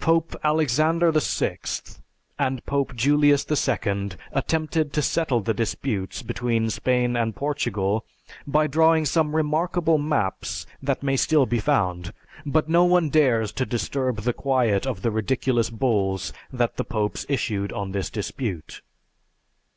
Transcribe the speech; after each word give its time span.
Pope 0.00 0.34
Alexander 0.42 1.12
VI 1.14 1.56
and 2.36 2.66
Pope 2.66 2.96
Julius 2.96 3.46
II 3.48 4.10
attempted 4.32 4.92
to 4.92 5.00
settle 5.02 5.40
the 5.40 5.54
disputes 5.54 6.20
between 6.20 6.68
Spain 6.68 7.14
and 7.14 7.36
Portugal 7.36 8.04
by 8.44 8.66
drawing 8.66 9.04
some 9.04 9.36
remarkable 9.36 9.96
maps 9.96 10.66
that 10.82 11.04
may 11.04 11.16
still 11.16 11.46
be 11.46 11.60
found; 11.60 12.12
but 12.44 12.68
no 12.68 12.84
one 12.84 13.08
dares 13.08 13.52
to 13.52 13.64
disturb 13.64 14.22
the 14.22 14.32
quiet 14.32 14.84
of 14.84 15.02
the 15.02 15.12
ridiculous 15.12 15.70
bulls 15.70 16.32
that 16.52 16.76
the 16.76 16.82
popes 16.84 17.24
issued 17.28 17.72
on 17.72 17.92
this 17.92 18.10
dispute. 18.10 18.82